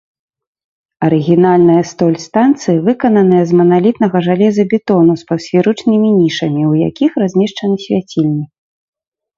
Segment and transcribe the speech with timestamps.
[1.07, 8.45] Арыгінальная столь станцыі выкананая з маналітнага жалезабетону з паўсферычным нішамі, у якіх размешчаны свяцільні.